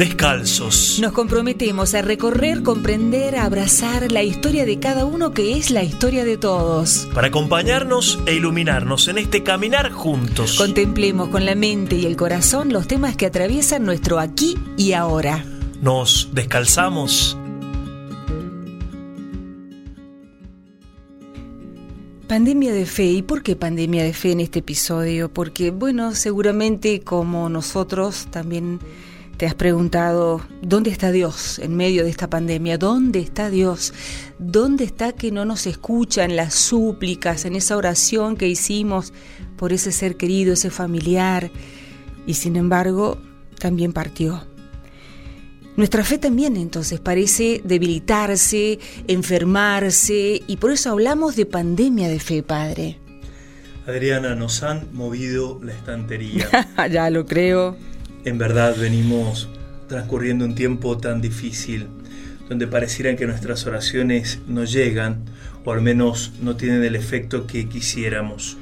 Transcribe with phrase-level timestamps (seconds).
[0.00, 0.98] descalzos.
[0.98, 5.82] Nos comprometemos a recorrer, comprender, a abrazar la historia de cada uno que es la
[5.82, 7.06] historia de todos.
[7.12, 10.56] Para acompañarnos e iluminarnos en este caminar juntos.
[10.56, 15.44] Contemplemos con la mente y el corazón los temas que atraviesan nuestro aquí y ahora.
[15.82, 17.36] Nos descalzamos.
[22.26, 23.04] Pandemia de fe.
[23.04, 25.30] ¿Y por qué pandemia de fe en este episodio?
[25.30, 28.80] Porque, bueno, seguramente como nosotros también
[29.40, 32.76] ¿Te has preguntado dónde está Dios en medio de esta pandemia?
[32.76, 33.94] ¿Dónde está Dios?
[34.38, 39.14] ¿Dónde está que no nos escucha en las súplicas, en esa oración que hicimos
[39.56, 41.50] por ese ser querido, ese familiar?
[42.26, 43.18] Y sin embargo,
[43.58, 44.46] también partió.
[45.74, 52.42] Nuestra fe también entonces parece debilitarse, enfermarse, y por eso hablamos de pandemia de fe,
[52.42, 52.98] Padre.
[53.86, 56.46] Adriana, nos han movido la estantería.
[56.90, 57.78] ya lo creo.
[58.22, 59.48] En verdad venimos
[59.88, 61.86] transcurriendo un tiempo tan difícil,
[62.50, 65.24] donde pareciera que nuestras oraciones no llegan,
[65.64, 68.58] o al menos no tienen el efecto que quisiéramos.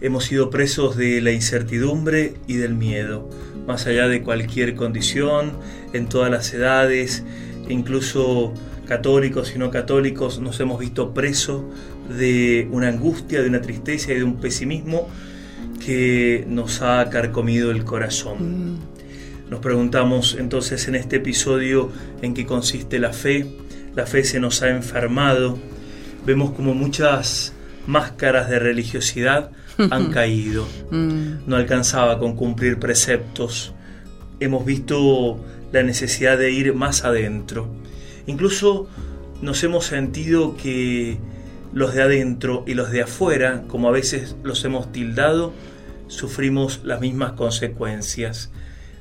[0.00, 3.30] Hemos sido presos de la incertidumbre y del miedo,
[3.64, 5.52] más allá de cualquier condición,
[5.92, 7.22] en todas las edades,
[7.68, 8.52] incluso
[8.88, 11.62] católicos y no católicos, nos hemos visto presos
[12.08, 15.08] de una angustia, de una tristeza y de un pesimismo
[15.84, 18.74] que nos ha carcomido el corazón.
[18.74, 18.78] Mm.
[19.50, 21.90] Nos preguntamos entonces en este episodio
[22.22, 23.46] en qué consiste la fe.
[23.94, 25.58] La fe se nos ha enfermado.
[26.26, 27.52] Vemos como muchas
[27.86, 29.50] máscaras de religiosidad
[29.90, 30.66] han caído.
[30.90, 31.46] Mm.
[31.46, 33.74] No alcanzaba con cumplir preceptos.
[34.40, 35.38] Hemos visto
[35.72, 37.68] la necesidad de ir más adentro.
[38.26, 38.88] Incluso
[39.42, 41.18] nos hemos sentido que
[41.74, 45.52] los de adentro y los de afuera, como a veces los hemos tildado,
[46.06, 48.50] sufrimos las mismas consecuencias.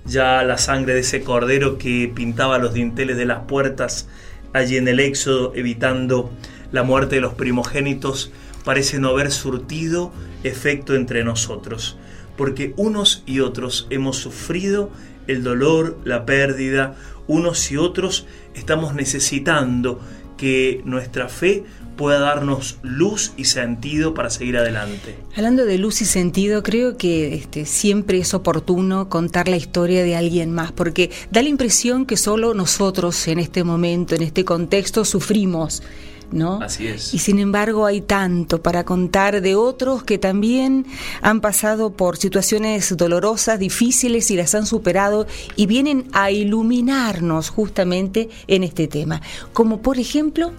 [0.05, 4.09] Ya la sangre de ese cordero que pintaba los dinteles de las puertas
[4.53, 6.31] allí en el Éxodo, evitando
[6.71, 8.31] la muerte de los primogénitos,
[8.65, 10.11] parece no haber surtido
[10.43, 11.98] efecto entre nosotros,
[12.37, 14.92] porque unos y otros hemos sufrido
[15.27, 16.95] el dolor, la pérdida,
[17.27, 18.25] unos y otros
[18.55, 20.02] estamos necesitando
[20.37, 21.64] que nuestra fe
[21.95, 25.15] pueda darnos luz y sentido para seguir adelante.
[25.36, 30.15] Hablando de luz y sentido, creo que este, siempre es oportuno contar la historia de
[30.15, 35.05] alguien más, porque da la impresión que solo nosotros en este momento, en este contexto,
[35.05, 35.83] sufrimos.
[36.31, 36.59] ¿No?
[36.64, 37.14] Así es.
[37.14, 40.87] Y sin embargo hay tanto para contar de otros que también
[41.21, 48.30] han pasado por situaciones dolorosas, difíciles y las han superado y vienen a iluminarnos justamente
[48.48, 49.21] en este tema.
[49.52, 50.54] Como por ejemplo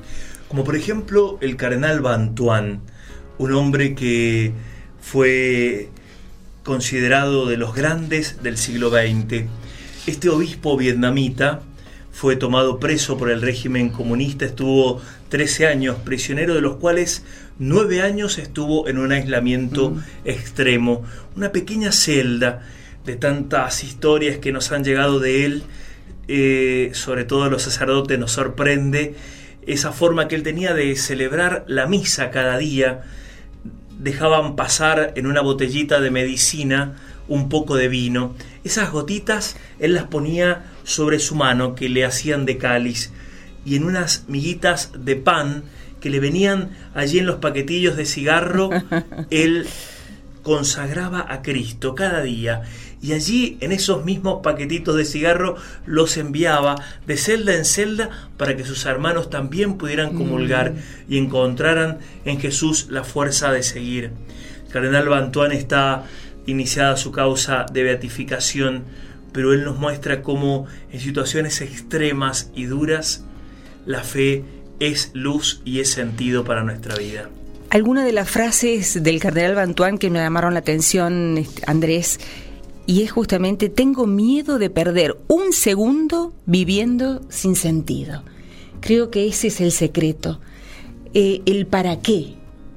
[0.54, 2.80] como por ejemplo el cardenal Bantuan,
[3.38, 4.52] un hombre que
[5.00, 5.88] fue
[6.62, 9.46] considerado de los grandes del siglo XX.
[10.06, 11.62] Este obispo vietnamita
[12.12, 17.24] fue tomado preso por el régimen comunista, estuvo 13 años prisionero, de los cuales
[17.58, 21.02] 9 años estuvo en un aislamiento extremo,
[21.34, 22.62] una pequeña celda
[23.04, 25.64] de tantas historias que nos han llegado de él,
[26.28, 29.16] eh, sobre todo los sacerdotes, nos sorprende
[29.66, 33.02] esa forma que él tenía de celebrar la misa cada día,
[33.98, 36.96] dejaban pasar en una botellita de medicina
[37.28, 38.34] un poco de vino.
[38.64, 43.12] Esas gotitas él las ponía sobre su mano que le hacían de cáliz
[43.64, 45.64] y en unas miguitas de pan
[46.00, 48.70] que le venían allí en los paquetillos de cigarro,
[49.30, 49.66] él
[50.42, 52.62] consagraba a Cristo cada día
[53.04, 56.76] y allí en esos mismos paquetitos de cigarro los enviaba
[57.06, 60.16] de celda en celda para que sus hermanos también pudieran mm.
[60.16, 60.72] comulgar
[61.06, 64.12] y encontraran en Jesús la fuerza de seguir.
[64.72, 66.04] Cardenal Bantuán está
[66.46, 68.84] iniciada su causa de beatificación,
[69.32, 73.22] pero él nos muestra cómo en situaciones extremas y duras
[73.84, 74.44] la fe
[74.80, 77.28] es luz y es sentido para nuestra vida.
[77.68, 82.20] Algunas de las frases del cardenal Bantuán que me llamaron la atención, este, Andrés,
[82.86, 88.22] y es justamente tengo miedo de perder un segundo viviendo sin sentido.
[88.80, 90.40] Creo que ese es el secreto,
[91.14, 92.34] eh, el para qué,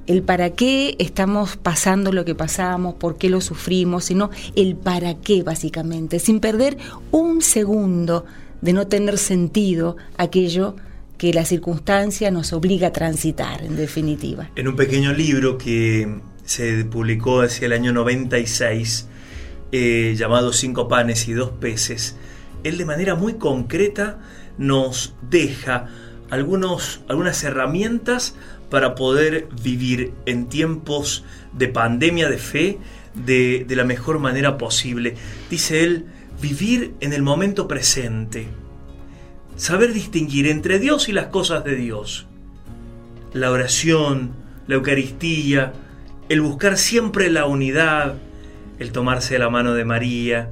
[0.07, 5.15] el para qué estamos pasando lo que pasamos, por qué lo sufrimos, sino el para
[5.15, 6.77] qué básicamente, sin perder
[7.12, 8.25] un segundo
[8.62, 10.75] de no tener sentido aquello
[11.18, 14.50] que la circunstancia nos obliga a transitar, en definitiva.
[14.56, 16.07] En un pequeño libro que
[16.45, 19.07] se publicó hacia el año 96,
[19.72, 22.16] eh, llamado Cinco panes y dos peces,
[22.64, 24.19] él de manera muy concreta
[24.58, 25.88] nos deja
[26.30, 28.36] algunos, algunas herramientas
[28.69, 31.24] para poder vivir en tiempos
[31.54, 32.80] de pandemia de fe
[33.14, 35.16] de, de la mejor manera posible.
[35.50, 36.06] Dice él,
[36.42, 38.48] vivir en el momento presente,
[39.56, 42.28] saber distinguir entre Dios y las cosas de Dios.
[43.34, 44.34] La oración,
[44.68, 45.74] la Eucaristía,
[46.30, 48.16] el buscar siempre la unidad,
[48.79, 50.51] el tomarse la mano de María,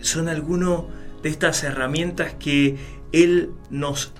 [0.00, 0.82] son algunas
[1.22, 2.76] de estas herramientas que
[3.12, 4.12] Él nos,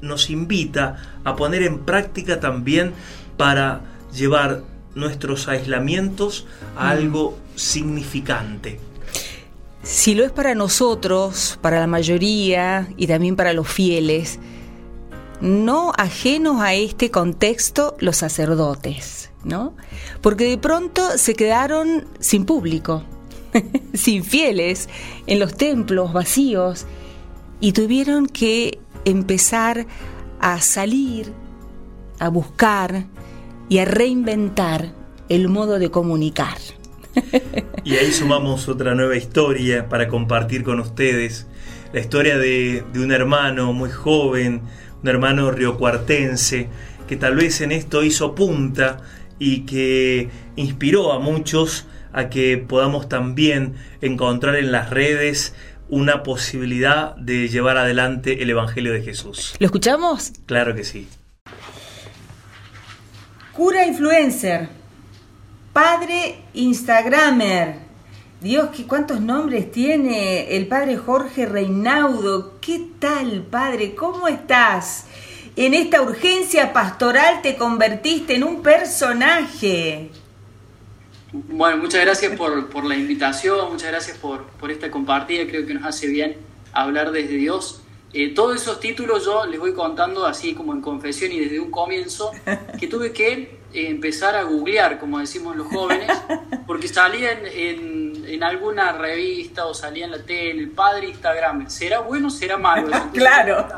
[0.00, 2.92] nos invita a poner en práctica también
[3.36, 3.80] para
[4.14, 4.62] llevar
[4.94, 6.46] nuestros aislamientos
[6.76, 6.88] a mm.
[6.88, 8.78] algo significante.
[9.82, 14.38] Si lo es para nosotros, para la mayoría y también para los fieles,
[15.40, 19.74] no ajenos a este contexto los sacerdotes, ¿no?
[20.20, 23.04] Porque de pronto se quedaron sin público,
[23.94, 24.88] sin fieles,
[25.26, 26.86] en los templos vacíos
[27.60, 29.86] y tuvieron que empezar
[30.40, 31.32] a salir,
[32.18, 33.06] a buscar
[33.68, 34.92] y a reinventar
[35.28, 36.58] el modo de comunicar.
[37.84, 41.46] Y ahí sumamos otra nueva historia para compartir con ustedes.
[41.92, 44.62] La historia de, un hermano muy joven,
[45.02, 46.68] un hermano riocuartense,
[47.06, 49.02] que tal vez en esto hizo punta
[49.44, 55.54] y que inspiró a muchos a que podamos también encontrar en las redes
[55.90, 59.54] una posibilidad de llevar adelante el Evangelio de Jesús.
[59.58, 60.32] ¿Lo escuchamos?
[60.46, 61.06] Claro que sí.
[63.52, 64.70] Cura influencer
[65.74, 67.74] Padre Instagramer.
[68.40, 72.60] Dios, ¿qué, ¿cuántos nombres tiene el padre Jorge Reinaudo?
[72.62, 73.94] ¿Qué tal, padre?
[73.94, 75.04] ¿Cómo estás?
[75.56, 80.10] En esta urgencia pastoral te convertiste en un personaje.
[81.32, 85.84] Bueno, muchas gracias por, la invitación, muchas gracias por, por, esta compartida, creo que nos
[85.84, 86.36] hace bien
[86.72, 87.82] hablar desde Dios.
[88.12, 91.70] Eh, todos esos títulos yo les voy contando así como en confesión y desde un
[91.70, 92.32] comienzo,
[92.78, 96.10] que tuve que eh, empezar a googlear, como decimos los jóvenes,
[96.66, 97.93] porque salía en, en,
[98.42, 102.88] alguna revista o salía en la tele, el padre Instagram, ¿será bueno o será malo?
[103.12, 103.68] claro.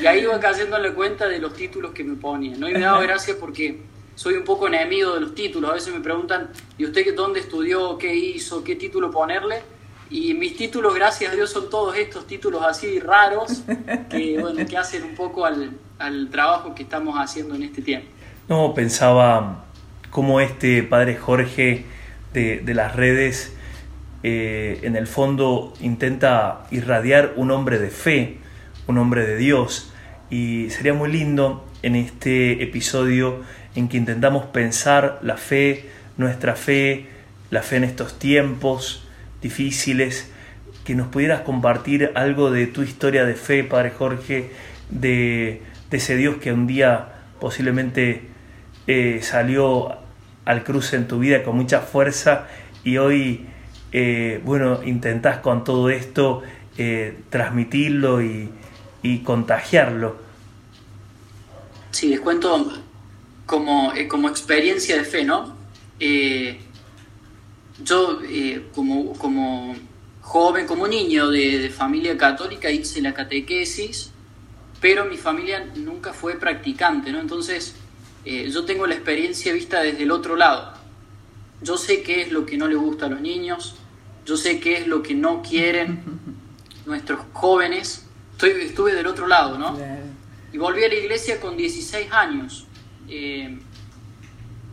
[0.00, 2.68] Y ahí iba cayendo en la cuenta de los títulos que me ponían, ¿no?
[2.68, 3.80] Y me daba gracia porque
[4.14, 7.98] soy un poco enemigo de los títulos, a veces me preguntan, ¿y usted dónde estudió,
[7.98, 9.62] qué hizo, qué título ponerle?
[10.10, 13.62] Y mis títulos, gracias a Dios, son todos estos títulos así raros
[14.10, 18.08] que, bueno, que hacen un poco al, al trabajo que estamos haciendo en este tiempo.
[18.48, 19.64] No, pensaba
[20.10, 21.84] cómo este padre Jorge
[22.34, 23.52] de, las redes
[24.22, 28.38] eh, en el fondo intenta irradiar un hombre de fe,
[28.86, 29.92] un hombre de Dios.
[30.30, 33.42] Y sería muy lindo en este episodio
[33.74, 37.06] en que intentamos pensar la fe, nuestra fe,
[37.50, 39.06] la fe en estos tiempos
[39.40, 40.30] difíciles,
[40.84, 44.50] que nos pudieras compartir algo de tu historia de fe, Padre Jorge,
[44.90, 48.22] de, ese Dios que un día posiblemente
[48.88, 50.03] eh, salió
[50.44, 52.46] al cruce en tu vida con mucha fuerza
[52.82, 53.46] y hoy,
[53.92, 56.42] eh, bueno, intentás con todo esto
[56.76, 58.50] eh, transmitirlo y,
[59.22, 60.16] contagiarlo.
[61.90, 62.72] Sí, les cuento
[63.44, 65.54] como, como experiencia de fe, ¿no?
[67.84, 68.20] yo
[68.74, 69.76] como, como
[70.22, 74.10] joven, como niño de, de familia católica hice la catequesis,
[74.80, 77.20] pero mi familia nunca fue practicante, ¿no?
[77.20, 77.74] Entonces
[78.24, 80.72] eh, yo tengo la experiencia vista desde el otro lado.
[81.62, 83.76] Yo sé qué es lo que no le gusta a los niños,
[84.24, 86.02] yo sé qué es lo que no quieren
[86.86, 88.06] nuestros jóvenes.
[88.32, 89.78] Estoy, estuve del otro lado, ¿no?
[90.52, 92.66] Y volví a la iglesia con 16 años.
[93.08, 93.58] Eh,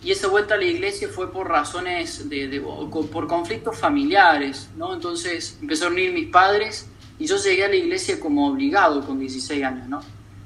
[0.04, 4.94] y esa vuelta a la iglesia fue por razones de, por conflictos familiares, ¿no?
[4.94, 6.88] Entonces empezaron a unir mis padres
[7.20, 10.02] y yo llegué a la iglesia como obligado con 16 años, ¿no?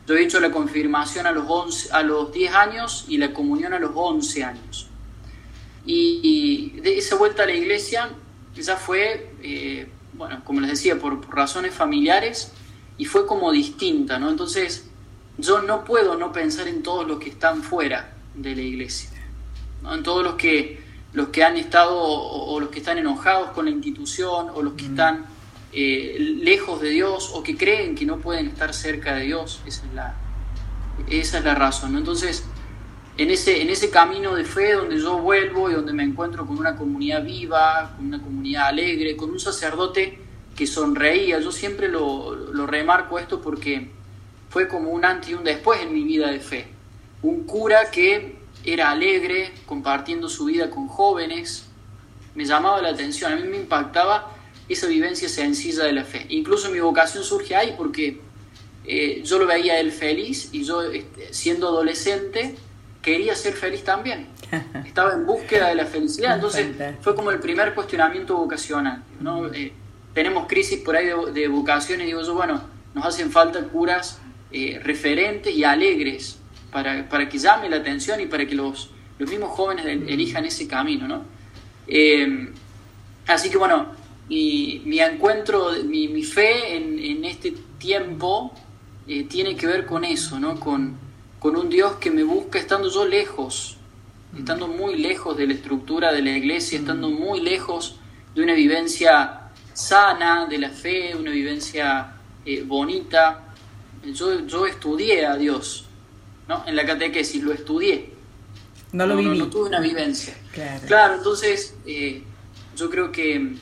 [0.08, 3.74] Yo he hecho la confirmación a los, 11, a los 10 años y la comunión
[3.74, 4.88] a los 11 años.
[5.86, 8.10] Y, de esa vuelta a la iglesia
[8.56, 12.52] ya fue, eh, bueno, como les decía, por, razones familiares
[12.98, 14.30] y fue como distinta, ¿no?
[14.30, 14.88] Entonces,
[15.38, 19.10] yo no puedo no pensar en todos los que están fuera de la iglesia,
[19.92, 20.82] en todos los que,
[21.14, 24.86] los que han estado o, los que están enojados con la institución o los que
[24.86, 25.26] están
[25.78, 29.62] eh, lejos de Dios o que creen que no pueden estar cerca de Dios.
[29.66, 30.16] Esa es la,
[31.10, 31.98] esa es la razón.
[31.98, 32.46] Entonces,
[33.18, 36.58] en ese, en ese camino de fe donde yo vuelvo y donde me encuentro con
[36.58, 40.18] una comunidad viva, con una comunidad alegre, con un sacerdote
[40.56, 43.92] que sonreía, yo siempre lo, lo remarco esto porque
[44.50, 46.68] fue como un antes y un después en mi vida de fe.
[47.22, 51.66] Un cura que era alegre, compartiendo su vida con jóvenes,
[52.34, 54.35] me llamaba la atención, a mí me impactaba
[54.68, 56.26] esa vivencia sencilla de la fe.
[56.30, 58.20] Incluso mi vocación surge ahí porque
[58.86, 62.56] eh, yo lo veía él feliz y yo, este, siendo adolescente,
[63.02, 64.28] quería ser feliz también.
[64.86, 66.36] Estaba en búsqueda de la felicidad.
[66.36, 66.68] Entonces
[67.02, 69.04] fue como el primer cuestionamiento vocacional.
[69.20, 69.54] ¿no?
[69.54, 69.72] Eh,
[70.14, 72.62] tenemos crisis por ahí de, vocaciones, digo yo, bueno,
[72.94, 74.20] nos hacen falta curas
[74.52, 76.40] eh, referentes y alegres
[76.72, 80.68] para, para, que llame la atención y para que los, los mismos jóvenes elijan ese
[80.68, 81.24] camino, ¿no?
[81.88, 82.50] Eh,
[83.28, 83.88] así que bueno,
[84.30, 88.54] mi, mi encuentro, mi, mi fe en, en, este tiempo
[89.08, 90.60] eh, tiene que ver con eso, ¿no?
[90.60, 90.98] Con,
[91.40, 93.78] con un Dios que me busca estando yo lejos,
[94.38, 98.00] estando muy lejos de la estructura de la iglesia, estando muy lejos
[98.34, 102.16] de una vivencia sana de la fe, una vivencia
[102.46, 103.44] eh, bonita.
[104.04, 105.86] Yo, yo estudié a Dios,
[106.48, 106.64] ¿no?
[106.66, 108.12] En la catequesis lo estudié.
[108.92, 109.38] No lo viví.
[109.38, 110.36] No, tuve una vivencia.
[110.88, 112.24] Claro, entonces eh,
[112.76, 113.56] yo creo que,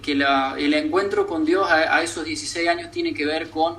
[0.00, 3.76] que, la, el encuentro con Dios a, esos 16 años tiene que ver con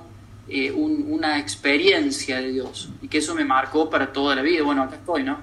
[0.47, 4.63] eh, una experiencia de Dios y que eso me marcó para toda la vida.
[4.63, 5.39] Bueno, acá estoy, ¿no?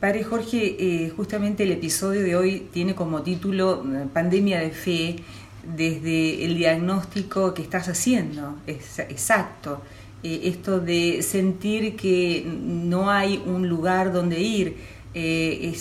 [0.00, 5.16] Padre Jorge, justamente el episodio de hoy tiene como título Pandemia de Fe
[5.62, 9.80] desde el diagnóstico que estás haciendo, exacto.
[10.24, 14.76] Eh, esto de sentir que no hay un lugar donde ir,
[15.14, 15.74] eh,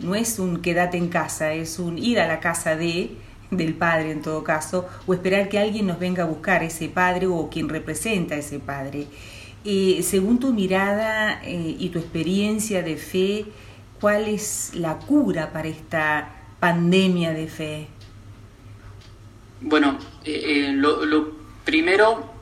[0.00, 3.10] no es un quédate en casa, es un ir a la casa de
[3.50, 7.26] del padre en todo caso, o esperar que alguien nos venga a buscar ese padre
[7.26, 9.06] o quien representa a ese padre.
[9.64, 13.46] Eh, según tu mirada y tu experiencia de fe,
[14.00, 17.88] ¿cuál es la cura para esta pandemia de fe?
[19.60, 21.32] Bueno, eh, eh, lo,
[21.64, 22.32] primero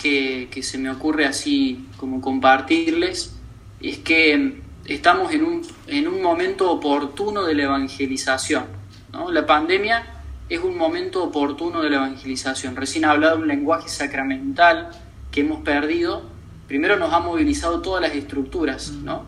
[0.00, 3.34] que, se me ocurre así como compartirles
[3.80, 8.64] es que estamos en un, en un momento oportuno de la evangelización.
[9.12, 9.30] ¿no?
[9.30, 10.06] La pandemia
[10.48, 12.76] es un momento oportuno de la evangelización.
[12.76, 14.90] Recién he hablado de un lenguaje sacramental
[15.30, 16.22] que hemos perdido.
[16.66, 19.24] Primero nos ha movilizado todas las estructuras, ¿no?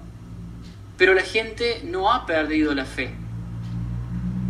[0.97, 3.15] Pero la gente no ha perdido la fe.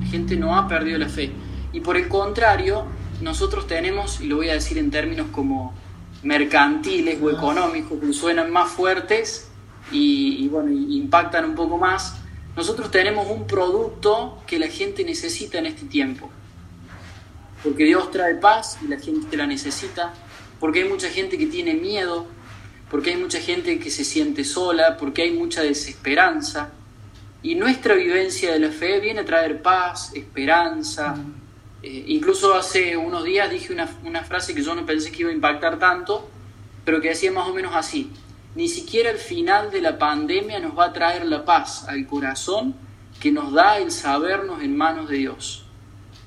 [0.00, 1.32] La gente no ha perdido la fe.
[1.72, 2.84] Y por el contrario,
[3.20, 5.74] nosotros tenemos, y lo voy a decir en términos como
[6.22, 9.50] mercantiles o económicos, que suenan más fuertes
[9.90, 12.16] y, bueno, impactan un poco más,
[12.56, 16.30] nosotros tenemos un producto que la gente necesita en este tiempo.
[17.62, 20.12] Porque Dios trae paz y la gente la necesita,
[20.60, 22.26] porque hay mucha gente que tiene miedo,
[22.90, 26.70] porque hay mucha gente que se siente sola, porque hay mucha desesperanza.
[27.42, 31.16] Y nuestra vivencia de la fe viene a traer paz, esperanza,
[31.82, 35.30] eh, incluso hace unos días dije una, una, frase que yo no pensé que iba
[35.30, 36.26] a impactar tanto,
[36.82, 38.10] pero que decía más o menos así,
[38.54, 42.74] ni siquiera el final de la pandemia nos va a traer la paz al corazón
[43.20, 45.64] que nos da el sabernos en manos de Dios.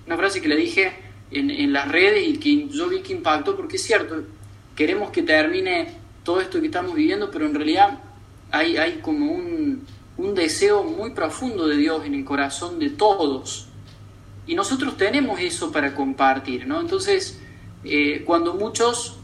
[0.06, 0.94] Una frase que le dije
[1.32, 4.24] en, en las redes y que yo vi que impactó porque es cierto,
[4.76, 8.00] queremos que termine todo esto que estamos viviendo, pero en realidad
[8.52, 9.86] hay, hay como un,
[10.18, 13.68] un deseo muy profundo de Dios en el corazón de todos
[14.46, 16.80] y nosotros tenemos eso para compartir, ¿no?
[16.80, 17.40] Entonces,
[17.84, 19.17] eh, cuando muchos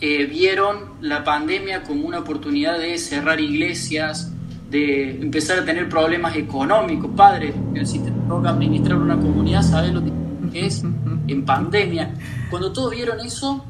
[0.00, 4.32] eh, vieron la pandemia como una oportunidad de cerrar iglesias,
[4.70, 7.52] de empezar a tener problemas económicos, padre,
[7.84, 10.10] si te toca administrar una comunidad, sabes lo que
[10.54, 10.82] es
[11.26, 12.14] en pandemia.
[12.48, 13.64] Cuando todos vieron eso,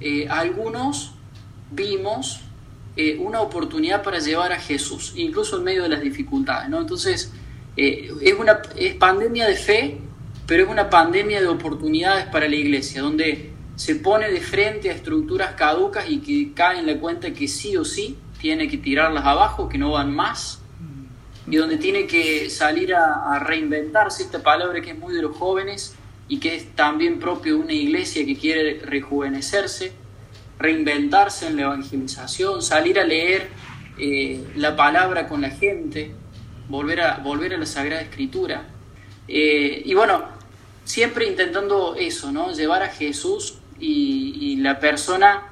[0.00, 1.14] eh, algunos
[1.70, 2.40] vimos
[3.18, 6.80] una oportunidad para llevar a Jesús, incluso en medio de las dificultades, ¿no?
[6.80, 7.32] Entonces,
[7.76, 9.98] eh, es una es pandemia de fe,
[10.46, 14.94] pero es una pandemia de oportunidades para la iglesia, donde se pone de frente a
[14.94, 19.24] estructuras caducas y que cae en la cuenta que sí o sí tiene que tirarlas
[19.24, 20.60] abajo, que no van más,
[21.46, 25.94] y donde tiene que salir a, reinventarse, esta palabra que es muy de los jóvenes
[26.28, 29.92] y que es también propio de una iglesia que quiere rejuvenecerse,
[30.58, 33.48] reinventarse en la evangelización, salir a leer
[33.98, 36.14] eh, la palabra con la gente,
[36.68, 38.68] volver a, volver a la Sagrada Escritura.
[39.28, 40.24] Eh, y bueno,
[40.84, 42.52] siempre intentando eso, ¿no?
[42.52, 45.42] Llevar a Jesús y, la persona,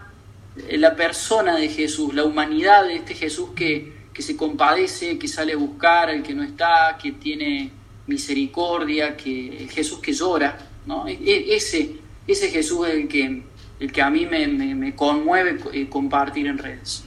[0.71, 5.53] la persona de Jesús, la humanidad de este Jesús que, que se compadece, que sale
[5.53, 7.71] a buscar al que no está, que tiene
[8.07, 11.07] misericordia, que Jesús que llora, ¿no?
[11.07, 13.43] E, e, ese, ese Jesús es el que,
[13.81, 17.05] el que a mí me, me conmueve eh, compartir en redes.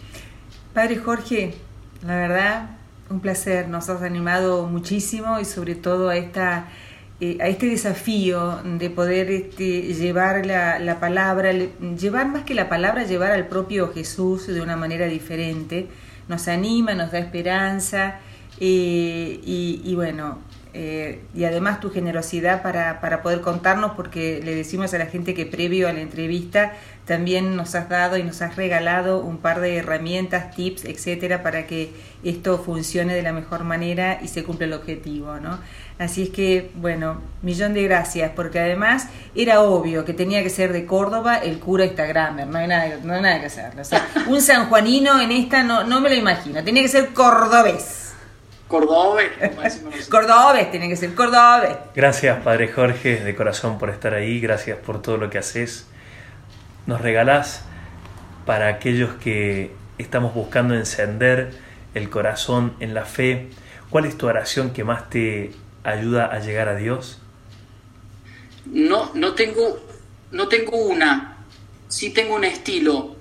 [0.73, 1.53] Padre Jorge,
[2.03, 2.75] la verdad
[3.09, 6.67] un placer, nos has animado muchísimo y sobre todo a, esta,
[7.25, 12.69] eh, a este desafío de poder este, llevar la, la, palabra, llevar más que la
[12.69, 15.87] palabra, llevar al propio Jesús de una manera diferente.
[16.27, 18.19] Nos anima, nos da esperanza
[18.59, 20.39] eh, y, y, bueno,
[20.77, 25.33] eh, y además tu generosidad para, para, poder contarnos, porque le decimos a la gente
[25.33, 26.73] que previo a la entrevista
[27.05, 31.65] también nos has dado y nos has regalado un par de herramientas, tips, etcétera, para
[31.65, 31.93] que
[32.25, 35.59] esto funcione de la mejor manera y se cumpla el objetivo, ¿no?
[35.97, 40.73] Así es que, bueno, millón de gracias, porque además era obvio que tenía que ser
[40.73, 43.79] de Córdoba el cura Instagramer, no hay nada, no hay nada que hacer.
[43.79, 48.04] O sea, un sanjuanino en esta no, no me lo imagino, tenía que ser cordobés.
[48.75, 49.31] Cordobés,
[50.09, 51.77] Cordobés, tiene que ser Cordobés.
[51.95, 55.87] Gracias, Padre Jorge, de corazón por estar ahí, gracias por todo lo que haces.
[56.85, 57.63] Nos regalás
[58.45, 61.53] para aquellos que estamos buscando encender
[61.93, 63.47] el corazón en la fe.
[63.89, 65.51] ¿Cuál es tu oración que más te
[65.85, 67.21] ayuda a llegar a Dios?
[68.65, 69.79] No, no tengo,
[70.31, 71.37] no tengo una,
[71.87, 73.14] sí tengo un estilo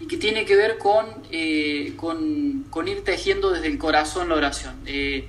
[0.00, 4.36] y que tiene que ver con, eh, con, con, ir tejiendo desde el corazón la
[4.36, 4.74] oración.
[4.86, 5.26] Eh,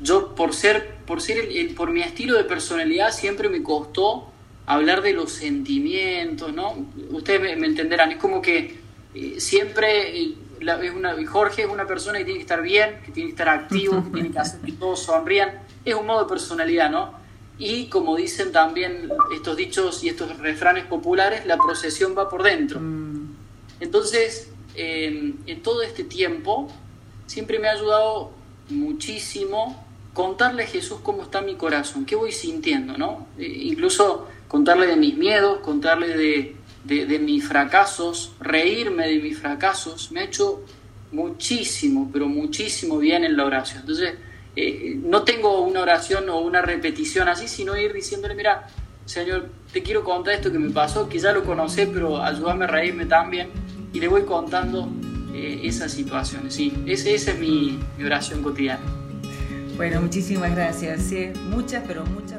[0.00, 4.32] yo por ser, por ser por mi estilo de personalidad siempre me costó
[4.66, 6.86] hablar de los sentimientos, ¿no?
[7.10, 8.80] Ustedes me, entenderán, es como que
[9.14, 13.28] eh, siempre es una, Jorge es una persona que tiene que estar bien, que tiene
[13.28, 16.90] que estar activo, que tiene que hacer que todos sonrían, es un modo de personalidad,
[16.90, 17.21] ¿no?
[17.58, 22.80] Y como dicen también estos dichos y estos refranes populares, la procesión va por dentro.
[22.80, 23.36] Mm.
[23.80, 26.72] Entonces, en todo este tiempo,
[27.26, 28.30] siempre me ha ayudado
[28.68, 33.26] muchísimo contarle a Jesús cómo está mi corazón, qué voy sintiendo, ¿no?
[33.38, 39.38] Eh, incluso contarle de mis miedos, contarle de, de, de mis fracasos, reírme de mis
[39.38, 40.62] fracasos, me ha hecho
[41.10, 43.80] muchísimo, pero muchísimo bien en la oración.
[43.80, 44.14] Entonces,
[44.54, 48.68] eh, no tengo una oración o una repetición así, sino ir diciéndole, mira,
[49.04, 52.68] Señor, te quiero contar esto que me pasó, que ya lo conocí, pero ayúdame a
[52.68, 53.50] reírme también.
[53.92, 54.88] Y le voy contando
[55.34, 56.54] eh, esas situaciones.
[56.54, 58.82] Sí, esa, es mi, oración cotidiana.
[59.76, 61.10] Bueno, muchísimas gracias.
[61.50, 62.38] muchas, pero muchas,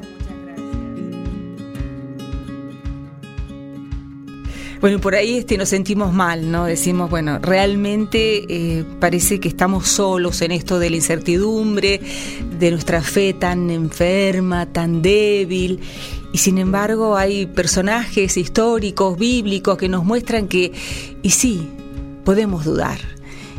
[4.84, 6.66] Bueno, por ahí este, nos sentimos mal, ¿no?
[6.66, 12.02] Decimos, bueno, realmente eh, parece que estamos solos en esto de la incertidumbre,
[12.60, 15.80] de nuestra fe tan enferma, tan débil.
[16.34, 20.74] Y sin embargo hay personajes históricos, bíblicos, que nos muestran que,
[21.22, 21.66] y sí,
[22.26, 23.00] podemos dudar.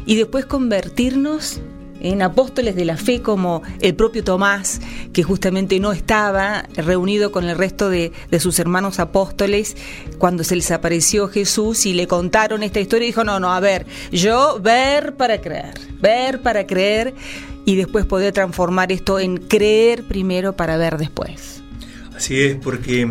[0.05, 1.59] Y después convertirnos
[2.01, 4.83] en apóstoles de la fe como el propio Tomás,
[5.15, 9.77] que justamente no estaba reunido con el resto de, sus hermanos apóstoles
[10.19, 13.61] cuando se les apareció Jesús y le contaron esta historia y dijo, no, no, a
[13.61, 17.15] ver, yo ver para creer, ver para creer
[17.65, 21.63] y después poder transformar esto en creer primero para ver después.
[22.15, 23.09] Así es, porque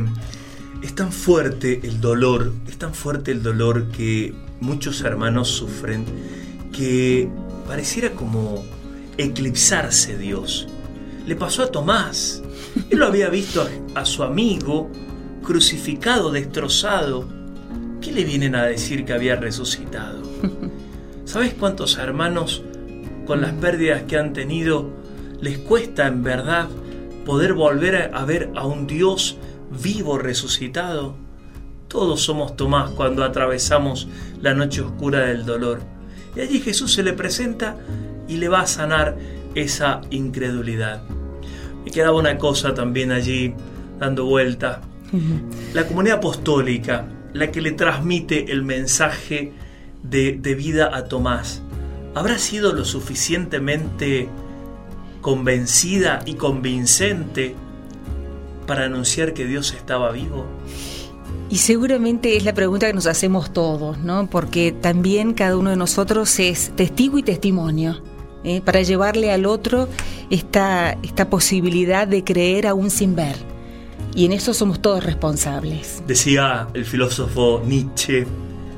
[0.83, 6.05] es tan fuerte el dolor, es tan fuerte el dolor que muchos hermanos sufren
[6.73, 7.29] que
[7.65, 8.63] pareciera como
[9.17, 10.67] eclipsarse Dios.
[11.25, 12.43] Le pasó a Tomás.
[12.89, 14.89] Él lo había visto a, su amigo
[15.41, 17.25] crucificado, destrozado.
[18.01, 20.21] ¿Qué le vienen a decir que había resucitado?
[21.25, 22.63] ¿Sabes cuántos hermanos
[23.25, 24.89] con las pérdidas que han tenido
[25.39, 26.67] les cuesta en verdad
[27.25, 29.37] poder volver a ver a un Dios
[29.81, 31.15] vivo resucitado?
[31.87, 34.09] Todos somos Tomás cuando atravesamos
[34.41, 35.79] la noche oscura del dolor.
[36.35, 37.77] Y allí Jesús se le presenta
[38.27, 39.15] y le va a sanar
[39.55, 41.03] esa incredulidad.
[41.85, 43.53] Me quedaba una cosa también allí
[43.99, 44.81] dando vuelta.
[45.73, 49.53] La comunidad apostólica, la que le transmite el mensaje
[50.01, 51.61] de, de vida a Tomás,
[52.15, 54.27] ¿habrá sido lo suficientemente
[55.21, 57.55] convencida y convincente
[58.65, 60.47] para anunciar que Dios estaba vivo?
[61.49, 64.27] Y seguramente es la pregunta que nos hacemos todos, ¿no?
[64.27, 68.01] Porque también cada uno de nosotros es testigo y testimonio.
[68.43, 68.61] ¿Eh?
[68.63, 69.87] para llevarle al otro
[70.29, 73.35] esta, esta posibilidad de creer aún sin ver.
[74.15, 76.03] Y en eso somos todos responsables.
[76.07, 78.27] Decía el filósofo Nietzsche,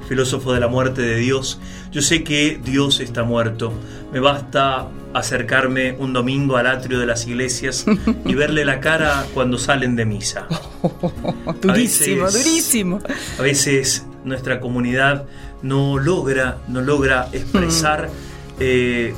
[0.08, 1.60] filósofo de la muerte de Dios,
[1.92, 3.74] yo sé que Dios está muerto,
[4.14, 7.86] me basta acercarme un domingo al atrio de las iglesias
[8.26, 10.48] y verle la cara cuando salen de misa.
[11.62, 13.00] durísimo, durísimo.
[13.40, 15.26] A veces nuestra comunidad
[15.62, 18.54] no logra, no logra expresar mm.
[18.60, 19.14] eh,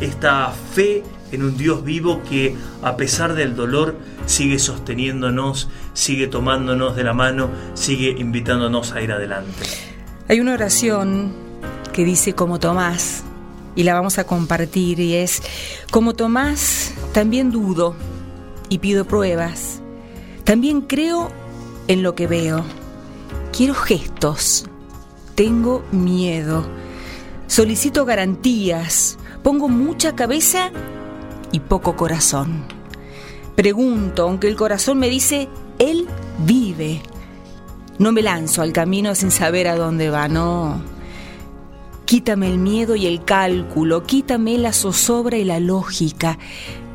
[0.00, 6.96] esta fe en un Dios vivo que a pesar del dolor sigue sosteniéndonos, sigue tomándonos
[6.96, 9.52] de la mano, sigue invitándonos a ir adelante.
[10.28, 11.32] Hay una oración
[11.92, 13.24] que dice como Tomás
[13.74, 15.42] y la vamos a compartir y es,
[15.90, 17.94] como Tomás, también dudo
[18.68, 19.80] y pido pruebas,
[20.44, 21.30] también creo
[21.88, 22.64] en lo que veo,
[23.52, 24.66] quiero gestos,
[25.34, 26.66] tengo miedo,
[27.46, 30.72] solicito garantías, pongo mucha cabeza
[31.52, 32.64] y poco corazón.
[33.54, 36.08] Pregunto, aunque el corazón me dice, Él
[36.44, 37.00] vive.
[38.00, 40.82] No me lanzo al camino sin saber a dónde va, no.
[42.06, 46.40] Quítame el miedo y el cálculo, quítame la zozobra y la lógica,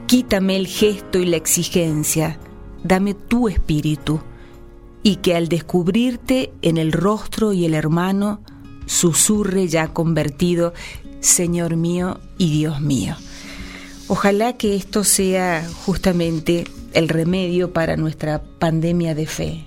[0.05, 2.37] quítame el gesto y la exigencia,
[2.83, 4.19] dame tu espíritu,
[5.03, 8.41] y que al descubrirte en el rostro y el hermano,
[8.87, 10.73] susurre ya convertido,
[11.21, 13.15] Señor mío y Dios mío.
[14.07, 19.65] Ojalá que esto sea justamente el remedio para nuestra pandemia de fe,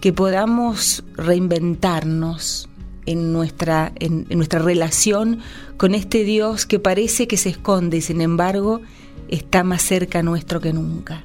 [0.00, 2.70] que podamos reinventarnos,
[3.06, 5.40] en nuestra, en, nuestra relación
[5.76, 8.82] con este Dios que parece que se esconde y sin embargo
[9.28, 11.24] está más cerca nuestro que nunca.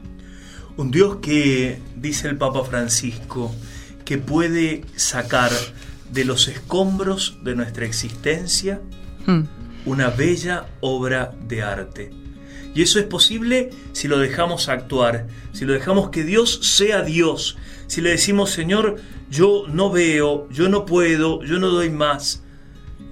[0.78, 3.54] Un Dios que, dice el Papa Francisco,
[4.06, 5.52] que puede sacar
[6.12, 8.82] de los escombros de nuestra existencia
[9.26, 9.42] hmm.
[9.86, 12.12] una bella obra de arte.
[12.74, 17.58] Y eso es posible si lo dejamos actuar, si lo dejamos que Dios sea Dios,
[17.88, 18.96] si le decimos, Señor,
[19.30, 22.44] yo no veo, yo no puedo, yo no doy más.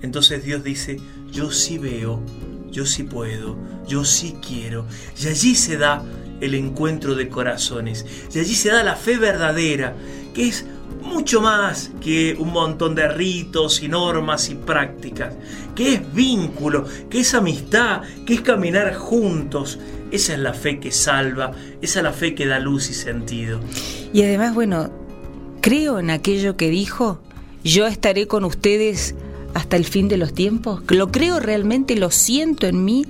[0.01, 2.23] Entonces Dios dice, yo sí veo,
[2.71, 4.85] yo sí puedo, yo sí quiero.
[5.21, 6.03] Y allí se da
[6.39, 8.05] el encuentro de corazones.
[8.33, 9.95] Y allí se da la fe verdadera,
[10.33, 10.65] que es
[11.01, 15.33] mucho más que un montón de ritos y normas y prácticas,
[15.75, 19.79] que es vínculo, que es amistad, que es caminar juntos.
[20.11, 23.59] Esa es la fe que salva, esa es la fe que da luz y sentido.
[24.11, 24.89] Y además, bueno,
[25.61, 27.19] creo en aquello que dijo,
[27.63, 29.15] yo estaré con ustedes
[29.53, 30.81] hasta el fin de los tiempos.
[30.89, 33.05] Lo creo realmente, lo siento en mí,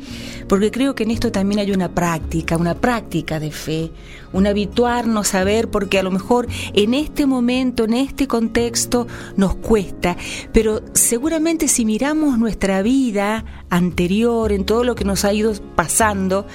[0.47, 3.91] porque creo que en esto también hay una práctica, una práctica de fe,
[4.33, 9.55] un habituarnos a ver, porque a lo mejor en este momento, en este contexto, nos
[9.55, 10.17] cuesta,
[10.53, 16.45] pero seguramente si miramos nuestra vida anterior, en todo lo que nos ha ido pasando,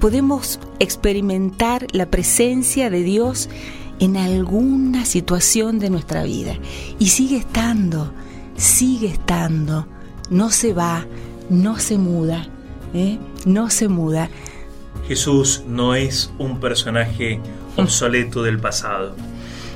[0.00, 3.48] podemos experimentar la presencia de Dios
[4.00, 6.56] en alguna situación de nuestra vida.
[6.98, 8.12] Y sigue estando,
[8.58, 9.86] sigue estando,
[10.28, 11.06] no se va,
[11.48, 12.46] no se muda,
[12.92, 13.18] ¿eh?
[13.46, 14.28] no se muda.
[15.06, 17.40] Jesús no es un personaje
[17.76, 19.14] obsoleto del pasado.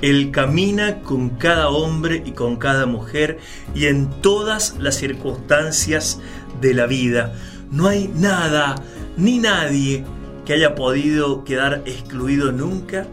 [0.03, 3.39] Él camina con cada hombre y con cada mujer
[3.73, 6.21] y en todas las circunstancias
[6.61, 7.35] de la vida.
[7.71, 8.75] No hay nada
[9.17, 10.05] ni nadie
[10.45, 13.07] que haya podido quedar excluido nunca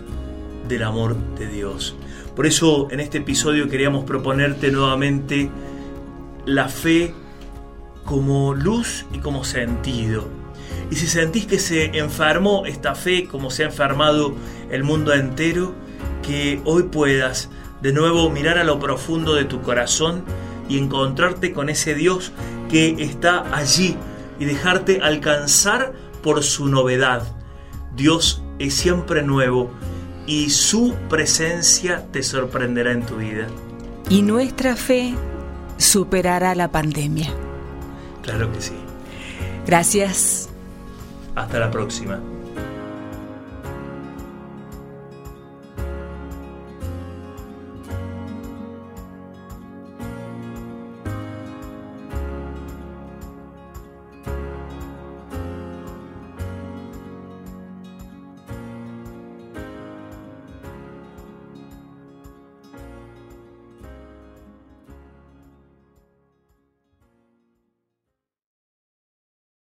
[0.67, 1.95] del amor de Dios.
[2.39, 5.49] Por eso en este episodio queríamos proponerte nuevamente
[6.45, 7.13] la fe
[8.05, 10.25] como luz y como sentido.
[10.89, 14.35] Y si sentís que se enfermó esta fe como se ha enfermado
[14.71, 15.73] el mundo entero,
[16.25, 17.49] que hoy puedas
[17.81, 20.23] de nuevo mirar a lo profundo de tu corazón
[20.69, 22.31] y encontrarte con ese Dios
[22.69, 23.97] que está allí
[24.39, 25.91] y dejarte alcanzar
[26.23, 27.21] por su novedad.
[27.97, 29.71] Dios es siempre nuevo
[30.29, 33.47] y su presencia te sorprenderá en tu vida.
[34.11, 35.15] Y nuestra fe
[35.77, 37.33] superará la pandemia.
[38.21, 38.75] Claro que sí.
[39.65, 40.47] Gracias.
[41.33, 42.19] Hasta la próxima.